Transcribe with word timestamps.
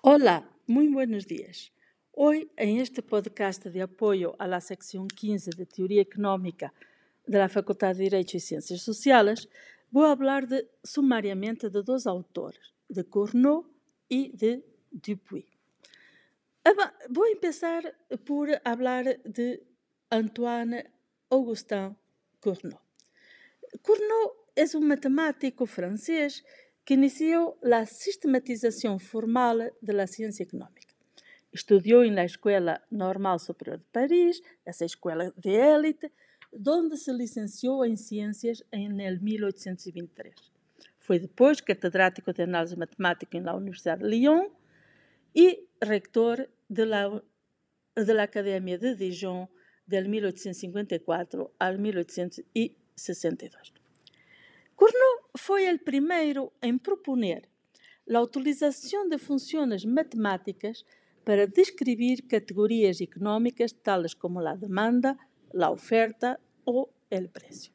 Hola, 0.00 0.48
muy 0.68 0.86
buenos 0.86 1.26
días. 1.26 1.72
Hoy, 2.12 2.52
en 2.56 2.78
este 2.78 3.02
podcast 3.02 3.64
de 3.64 3.82
apoyo 3.82 4.36
a 4.38 4.46
la 4.46 4.60
sección 4.60 5.08
15 5.08 5.50
de 5.56 5.66
Teoría 5.66 6.02
Económica 6.02 6.72
de 7.26 7.36
la 7.36 7.48
Facultad 7.48 7.96
de 7.96 8.04
Derecho 8.04 8.36
y 8.36 8.40
Ciencias 8.40 8.80
Sociales, 8.80 9.48
voy 9.90 10.06
a 10.06 10.12
hablar 10.12 10.46
de, 10.46 10.70
sumariamente 10.84 11.68
de 11.68 11.82
dos 11.82 12.06
autores, 12.06 12.74
de 12.88 13.08
Cournot 13.08 13.66
y 14.08 14.36
de 14.36 14.64
Dupuy. 14.92 15.44
Voy 17.08 17.30
a 17.30 17.32
empezar 17.32 17.96
por 18.24 18.50
hablar 18.62 19.20
de 19.24 19.66
Antoine 20.10 20.92
Augustin 21.28 21.96
Cournot. 22.38 22.80
Cournot 23.82 24.32
es 24.54 24.76
un 24.76 24.86
matemático 24.86 25.66
francés 25.66 26.44
que 26.88 26.94
iniciou 26.94 27.58
a 27.62 27.84
sistematização 27.84 28.98
formal 28.98 29.58
da 29.82 30.06
ciência 30.06 30.42
económica. 30.42 30.94
Estudou 31.52 32.10
na 32.10 32.24
Escola 32.24 32.80
Normal 32.90 33.38
Superior 33.38 33.76
de 33.76 33.84
Paris, 33.92 34.40
essa 34.64 34.86
escola 34.86 35.30
de 35.36 35.50
élite, 35.50 36.10
onde 36.66 36.96
se 36.96 37.12
licenciou 37.12 37.84
em 37.84 37.94
ciências 37.94 38.62
em 38.72 38.88
1823. 38.88 40.34
Foi 40.98 41.18
depois 41.18 41.60
catedrático 41.60 42.32
de 42.32 42.44
análise 42.44 42.74
matemática 42.74 43.38
na 43.38 43.54
Universidade 43.54 44.02
de 44.02 44.08
Lyon 44.08 44.48
e 45.34 45.68
rector 45.82 46.48
da 46.70 48.22
Academia 48.22 48.78
de 48.78 48.94
Dijon 48.94 49.46
de 49.86 50.08
1854 50.08 51.50
a 51.60 51.70
1862. 51.70 53.74
Cournot 54.74 55.17
foi 55.36 55.72
o 55.72 55.78
primeiro 55.78 56.52
em 56.62 56.78
proponer 56.78 57.48
a 58.16 58.20
utilização 58.22 59.08
de 59.08 59.18
funções 59.18 59.84
matemáticas 59.84 60.84
para 61.24 61.46
descrever 61.46 62.22
categorias 62.22 63.00
económicas 63.00 63.72
tales 63.72 64.14
como 64.14 64.40
a 64.40 64.54
demanda, 64.54 65.16
a 65.54 65.70
oferta 65.70 66.40
ou 66.64 66.90
o 67.10 67.28
preço. 67.28 67.70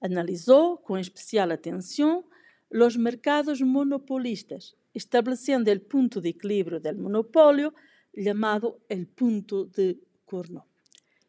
Analisou 0.00 0.78
com 0.78 0.96
especial 0.96 1.50
atenção 1.50 2.24
os 2.70 2.96
mercados 2.96 3.60
monopolistas, 3.60 4.74
estabelecendo 4.94 5.70
o 5.70 5.80
ponto 5.80 6.20
de 6.20 6.30
equilíbrio 6.30 6.80
do 6.80 6.94
monopólio, 6.94 7.74
chamado 8.16 8.80
o 8.90 9.06
ponto 9.14 9.66
de 9.66 9.98
Cournot. 10.24 10.66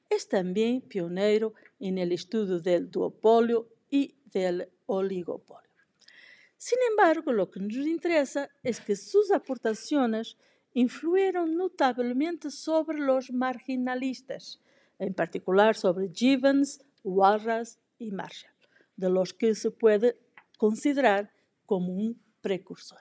É 0.09 0.17
também 0.19 0.79
pioneiro 0.79 1.53
no 1.79 2.13
estudo 2.13 2.61
do 2.61 2.87
duopólio 2.87 3.67
e 3.91 4.15
do 4.33 4.78
oligopolio. 4.89 5.69
Sin 6.57 6.77
embargo, 6.89 7.31
lo 7.31 7.49
que 7.49 7.59
nos 7.59 7.73
interesa 7.75 8.49
es 8.63 8.81
que 8.81 8.95
sus 8.95 9.31
aportaciones 9.31 10.35
influyeron 10.73 11.55
notablemente 11.55 12.49
sobre 12.49 12.99
los 12.99 13.31
marginalistas, 13.31 14.59
en 14.97 15.13
particular 15.13 15.75
sobre 15.75 16.09
Gibbons, 16.09 16.81
Walras 17.03 17.79
y 17.97 18.11
Marshall, 18.11 18.53
de 18.97 19.09
los 19.09 19.33
que 19.33 19.55
se 19.55 19.71
puede 19.71 20.17
considerar 20.57 21.31
como 21.65 21.93
un 21.93 22.21
precursor. 22.41 22.99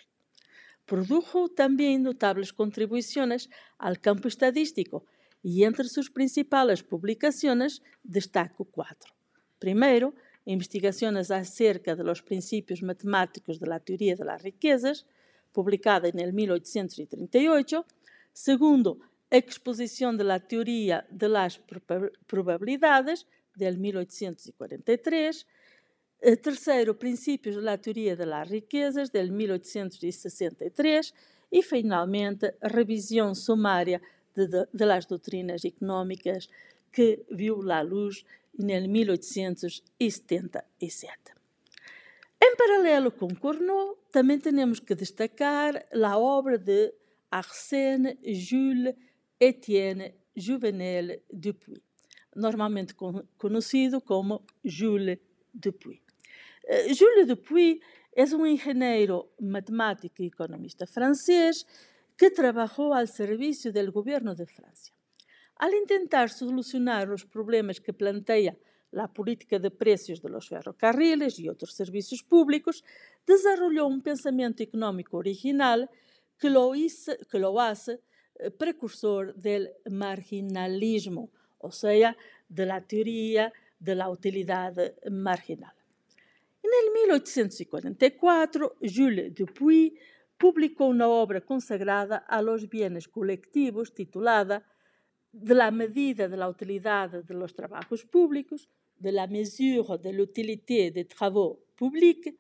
Produjo 0.85 1.49
también 1.49 2.03
notables 2.03 2.53
contribuciones 2.53 3.51
al 3.77 4.01
campo 4.01 4.29
estadístico 4.29 5.05
y 5.43 5.65
entre 5.65 5.89
sus 5.89 6.11
principales 6.11 6.83
publicaciones 6.83 7.83
destaco 8.03 8.65
cuatro. 8.65 9.13
Primero, 9.59 10.15
Investigaciones 10.49 11.31
acerca 11.31 11.95
de 11.95 12.03
los 12.03 12.23
principios 12.23 12.83
matemáticos 12.83 13.61
de 13.61 13.67
la 13.67 13.81
teoría 13.81 14.17
de 14.17 14.25
las 14.25 14.43
riquezas, 14.43 15.05
publicada 15.53 16.09
en 16.09 16.19
el 16.19 16.33
1838. 16.33 17.85
Segundo, 18.33 18.99
Exposición 19.31 20.17
de 20.17 20.25
la 20.25 20.41
teoría 20.41 21.07
de 21.11 21.29
las 21.29 21.61
probabilidades, 22.27 23.27
del 23.55 23.77
1843. 23.77 25.47
Terceiro, 26.43 26.99
Princípios 26.99 27.57
de 27.57 27.63
la 27.63 27.77
teoria 27.77 28.17
de 28.17 28.25
las 28.25 28.49
riquezas, 28.49 29.13
del 29.13 29.31
1863. 29.31 31.15
E, 31.53 31.61
finalmente, 31.61 32.55
Revisão 32.63 33.35
sumária 33.35 34.01
de, 34.35 34.47
de, 34.47 34.67
de 34.73 34.87
las 34.87 35.07
doutrinas 35.07 35.63
económicas, 35.67 36.49
que 36.91 37.25
viu 37.31 37.61
la 37.61 37.83
luz 37.83 38.25
em 38.59 38.89
1877. 38.89 41.39
Em 42.41 42.57
paralelo 42.57 43.13
com 43.13 43.29
Cournot, 43.35 43.99
também 44.11 44.39
temos 44.39 44.81
que 44.81 44.95
destacar 44.95 45.87
a 45.93 46.19
obra 46.19 46.57
de 46.59 46.95
Arsène 47.31 48.19
Jules 48.25 48.95
Etienne 49.41 50.15
Juvenel 50.37 51.21
Dupuy, 51.33 51.83
normalmente 52.35 52.95
conhecido 53.37 54.01
como 54.01 54.45
Jules 54.65 55.19
Dupuy. 55.53 56.01
Eh, 56.65 56.95
Jules 56.95 57.27
Dupuy 57.27 57.81
é 58.15 58.25
um 58.35 58.47
engenheiro 58.47 59.31
matemático 59.41 60.23
e 60.23 60.27
economista 60.27 60.87
francês 60.87 61.65
que 62.17 62.31
trabalhou 62.31 62.93
ao 62.93 63.07
serviço 63.07 63.73
do 63.73 63.93
governo 63.93 64.35
de 64.35 64.47
França. 64.47 64.93
Al 65.59 65.75
intentar 65.75 66.31
solucionar 66.31 67.11
os 67.11 67.25
problemas 67.25 67.81
que 67.81 67.93
planteia 67.93 68.57
a 68.95 69.09
política 69.09 69.59
de 69.59 69.71
preços 69.71 70.21
de 70.21 70.29
los 70.29 70.47
ferrocarriles 70.47 71.39
e 71.39 71.49
outros 71.49 71.75
serviços 71.75 72.23
públicos, 72.23 72.83
desarrollou 73.27 73.91
um 73.91 74.01
pensamento 74.01 74.63
económico 74.63 75.17
original 75.17 75.89
que 76.39 76.49
lo, 76.49 76.75
hice, 76.75 77.19
que 77.31 77.39
lo 77.39 77.59
hace 77.59 78.01
eh, 78.39 78.51
precursor 78.51 79.35
del 79.35 79.69
marginalismo, 79.91 81.31
ou 81.59 81.73
seja, 81.73 82.17
de 82.49 82.65
la 82.65 82.81
teoria 82.81 83.53
de 83.79 83.95
la 83.95 84.07
marginal. 85.11 85.75
Em 86.65 86.93
1844, 86.93 88.77
Jules 88.83 89.33
Dupuy 89.33 89.99
publicou 90.39 90.91
uma 90.91 91.09
obra 91.09 91.41
consagrada 91.41 92.25
a 92.29 92.41
los 92.41 92.65
bienes 92.65 93.07
colectivos 93.07 93.91
titulada 93.91 94.65
de 95.33 95.55
la 95.55 95.71
medida 95.71 96.29
de 96.29 96.37
la 96.37 96.49
utilidad 96.49 97.11
de 97.11 97.35
los 97.35 97.55
trabajos 97.55 98.05
públicos, 98.05 98.69
de 98.97 99.13
la 99.13 99.27
mesure 99.27 99.99
de 99.99 100.13
l'utilité 100.13 100.91
des 100.91 101.05
travaux 101.05 101.61
publics, 101.77 102.35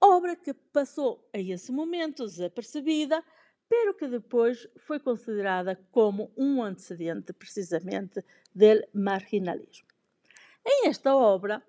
obra 0.00 0.34
que 0.36 0.52
passou 0.72 1.28
em 1.32 1.52
esse 1.52 1.70
momento 1.70 2.24
desapercebida, 2.24 3.22
pero 3.68 3.94
que 3.94 4.08
depois 4.08 4.68
foi 4.76 5.00
considerada 5.00 5.76
como 5.90 6.32
um 6.36 6.62
antecedente 6.62 7.32
precisamente 7.32 8.24
do 8.54 8.82
marginalismo. 8.92 9.88
Em 10.64 10.88
esta 10.88 11.14
obra 11.14 11.62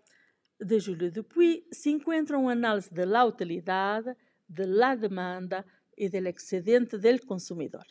de 0.60 0.80
Júlio 0.80 1.12
Dupuy 1.12 1.68
se 1.72 1.90
encontra 1.92 2.38
uma 2.38 2.54
análise 2.54 2.92
da 2.92 3.26
utilidade, 3.26 4.16
da 4.48 4.96
demanda 4.96 5.66
e 5.96 6.10
do 6.10 6.28
excedente 6.28 6.98
do 6.98 7.26
consumidor 7.26 7.86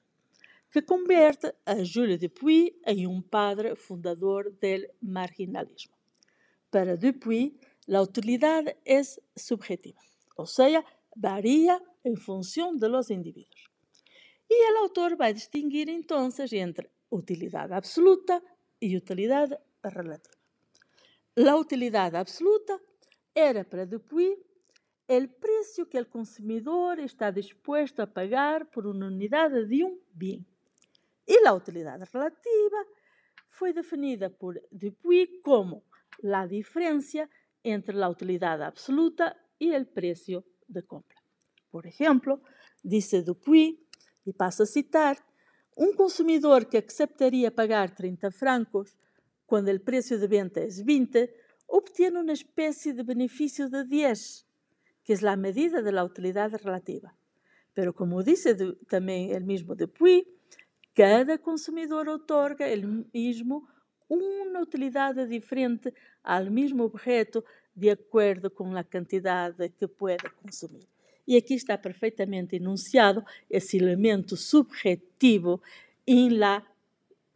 que 0.76 0.82
converte 0.82 1.54
a 1.64 1.82
Júlio 1.82 2.18
Dupuy 2.18 2.78
em 2.86 3.06
um 3.06 3.22
padre 3.22 3.74
fundador 3.74 4.50
do 4.50 4.94
marginalismo. 5.00 5.94
Para 6.70 6.98
Dupuy, 6.98 7.58
a 7.90 8.02
utilidade 8.02 8.76
é 8.84 9.00
subjetiva, 9.34 9.98
ou 10.36 10.44
seja, 10.44 10.84
varia 11.16 11.80
em 12.04 12.14
função 12.14 12.76
de 12.76 12.86
indivíduos. 13.08 13.64
E 14.50 14.72
o 14.74 14.78
autor 14.82 15.16
vai 15.16 15.32
distinguir 15.32 15.88
então 15.88 16.28
entre 16.52 16.90
utilidade 17.10 17.72
absoluta 17.72 18.42
e 18.78 18.98
utilidade 18.98 19.56
relativa. 19.82 20.36
A 21.38 21.56
utilidade 21.56 22.16
absoluta 22.16 22.78
era 23.34 23.64
para 23.64 23.86
Dupuy 23.86 24.36
o 25.08 25.28
preço 25.40 25.86
que 25.86 25.98
o 25.98 26.04
consumidor 26.04 26.98
está 26.98 27.30
disposto 27.30 28.00
a 28.00 28.06
pagar 28.06 28.66
por 28.66 28.86
uma 28.86 29.06
unidade 29.06 29.64
de 29.64 29.82
um 29.82 29.98
bem. 30.12 30.44
E 31.26 31.46
a 31.46 31.52
utilidade 31.52 32.04
relativa 32.12 32.86
foi 33.48 33.72
definida 33.72 34.30
por 34.30 34.54
Dupuy 34.70 35.40
como 35.42 35.84
a 36.22 36.46
diferença 36.46 37.28
entre 37.64 38.00
a 38.02 38.08
utilidade 38.08 38.62
absoluta 38.62 39.36
e 39.60 39.76
o 39.76 39.86
preço 39.86 40.44
de 40.68 40.82
compra. 40.82 41.16
Por 41.70 41.86
exemplo, 41.86 42.40
disse 42.84 43.22
Dupuy, 43.22 43.78
e 44.26 44.32
passo 44.32 44.62
a 44.62 44.66
citar, 44.66 45.16
um 45.76 45.94
consumidor 45.94 46.64
que 46.66 46.76
acceptaria 46.76 47.50
pagar 47.50 47.94
30 47.94 48.30
francos 48.30 48.96
quando 49.46 49.68
o 49.70 49.80
preço 49.80 50.18
de 50.18 50.26
venda 50.26 50.60
é 50.60 50.68
20, 50.68 51.30
obtém 51.68 52.10
uma 52.10 52.32
espécie 52.32 52.92
de 52.92 53.02
benefício 53.02 53.68
de 53.68 53.84
10, 53.84 54.46
que 55.04 55.12
é 55.12 55.28
a 55.28 55.36
medida 55.36 55.82
da 55.82 56.04
utilidade 56.04 56.56
relativa. 56.56 57.10
Pero 57.74 57.92
como 57.92 58.22
disse 58.22 58.54
também 58.88 59.36
o 59.36 59.44
mesmo 59.44 59.74
Dupuy, 59.74 60.24
Cada 60.96 61.36
consumidor 61.36 62.08
otorga 62.08 62.66
el 62.66 63.04
mismo 63.12 63.68
uma 64.08 64.60
utilidade 64.60 65.26
diferente 65.26 65.92
ao 66.24 66.50
mesmo 66.50 66.84
objeto 66.84 67.44
de 67.74 67.90
acordo 67.90 68.50
com 68.50 68.74
a 68.74 68.82
quantidade 68.82 69.68
que 69.78 69.86
pode 69.86 70.30
consumir. 70.42 70.88
E 71.28 71.36
aqui 71.36 71.52
está 71.52 71.76
perfeitamente 71.76 72.56
enunciado 72.56 73.22
esse 73.50 73.76
elemento 73.76 74.38
subjetivo 74.38 75.60
em 76.06 76.30
la 76.30 76.64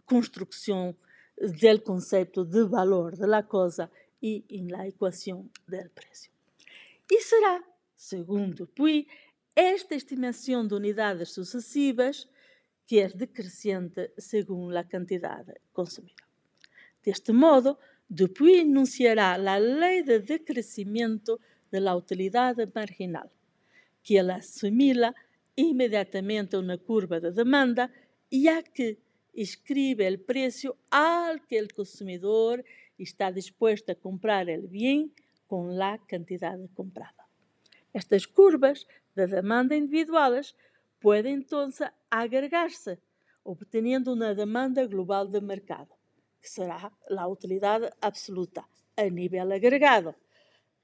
construção 0.07 0.97
do 1.39 1.81
conceito 1.83 2.47
de 2.47 2.65
valor 2.65 3.15
da 3.15 3.43
coisa 3.43 3.91
e 4.23 4.43
em 4.49 4.69
la 4.69 4.89
equação 4.89 5.47
do 5.69 5.91
preço. 5.91 6.31
E 7.11 7.21
será, 7.21 7.62
segundo 7.95 8.67
Puy, 8.69 9.07
esta 9.55 9.95
estimação 9.95 10.67
de 10.67 10.73
unidades 10.73 11.33
sucessivas 11.33 12.27
que 12.90 12.98
é 12.98 13.06
decrescente 13.06 14.10
segundo 14.19 14.76
a 14.76 14.82
quantidade 14.82 15.52
consumida. 15.72 16.25
Deste 17.00 17.32
modo, 17.32 17.78
Dupuy 18.19 18.62
enunciará 18.62 19.34
a 19.34 19.58
lei 19.58 20.02
de 20.02 20.19
decrescimento 20.19 21.38
da 21.70 21.94
utilidade 21.94 22.66
marginal, 22.75 23.31
que 24.02 24.16
ela 24.19 24.38
assimila 24.38 25.14
imediatamente 25.56 26.56
uma 26.56 26.78
curva 26.78 27.20
de 27.20 27.31
demanda 27.31 27.88
e 28.28 28.48
a 28.48 28.60
que 28.60 28.98
escribe 29.34 30.12
o 30.12 30.19
preço 30.19 30.76
al 30.90 31.38
que 31.46 31.62
o 31.62 31.72
consumidor 31.72 32.56
está 32.98 33.31
disposto 33.31 33.90
a 33.90 33.94
comprar 33.94 34.48
o 34.48 34.66
bem 34.66 35.12
com 35.46 35.81
a 35.81 35.96
quantidade 35.96 36.66
comprada. 36.75 37.22
Estas 37.94 38.26
curvas 38.26 38.84
de 39.14 39.28
demanda 39.28 39.76
individuales 39.76 40.56
pueden 41.00 41.35
entonces 41.35 41.88
agregarse, 42.11 43.00
obteniendo 43.43 44.12
una 44.12 44.35
demanda 44.35 44.87
global 44.87 45.32
de 45.32 45.41
mercado, 45.41 45.97
que 46.41 46.49
será 46.49 46.93
la 47.08 47.26
utilidad 47.26 47.93
absoluta 48.00 48.69
a 48.97 49.05
nivel 49.05 49.50
agregado, 49.52 50.14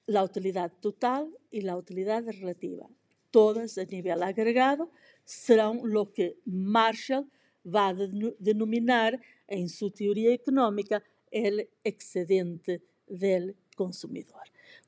la 0.06 0.22
utilidad 0.24 0.72
total 0.80 1.30
y 1.50 1.60
la 1.60 1.76
utilidad 1.76 2.24
relativa. 2.24 2.88
Todas 3.30 3.76
a 3.76 3.84
nivel 3.84 4.22
agregado 4.22 4.90
serán 5.24 5.80
lo 5.84 6.12
que 6.12 6.38
Marshall 6.44 7.30
va 7.66 7.88
a 7.88 7.94
denominar 7.94 9.20
en 9.46 9.68
su 9.68 9.90
teoría 9.90 10.32
económica 10.32 11.02
el 11.30 11.68
excedente 11.84 12.82
del 13.06 13.56
consumidor. 13.76 14.42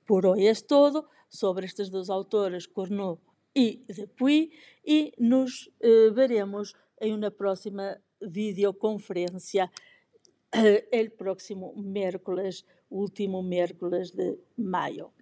Por 0.07 0.27
hoy 0.27 0.47
es 0.47 0.67
todo 0.67 1.11
sobre 1.29 1.67
estes 1.67 1.91
dois 1.91 2.09
autores, 2.09 2.69
E 3.55 3.85
Dupuy, 3.89 4.51
e 4.85 5.13
nos 5.19 5.71
eh, 5.81 6.11
veremos 6.11 6.75
em 7.01 7.15
uma 7.15 7.31
próxima 7.31 8.01
videoconferência 8.21 9.71
eh, 10.53 10.89
el 10.93 11.11
próximo 11.13 11.75
miércoles, 11.77 12.65
último 12.91 13.43
miércoles 13.43 14.13
de 14.13 14.39
maio. 14.57 15.13